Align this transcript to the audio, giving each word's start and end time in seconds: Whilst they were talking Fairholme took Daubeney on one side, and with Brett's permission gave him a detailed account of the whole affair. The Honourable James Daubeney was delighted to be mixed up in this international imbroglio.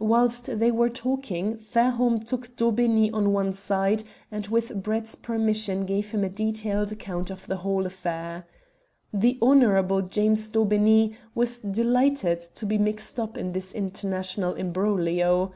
Whilst 0.00 0.46
they 0.58 0.72
were 0.72 0.88
talking 0.88 1.58
Fairholme 1.58 2.18
took 2.18 2.56
Daubeney 2.56 3.12
on 3.12 3.32
one 3.32 3.52
side, 3.52 4.02
and 4.28 4.44
with 4.48 4.82
Brett's 4.82 5.14
permission 5.14 5.86
gave 5.86 6.10
him 6.10 6.24
a 6.24 6.28
detailed 6.28 6.90
account 6.90 7.30
of 7.30 7.46
the 7.46 7.58
whole 7.58 7.86
affair. 7.86 8.48
The 9.12 9.38
Honourable 9.40 10.02
James 10.02 10.50
Daubeney 10.50 11.14
was 11.36 11.60
delighted 11.60 12.40
to 12.40 12.66
be 12.66 12.78
mixed 12.78 13.20
up 13.20 13.38
in 13.38 13.52
this 13.52 13.72
international 13.72 14.54
imbroglio. 14.54 15.52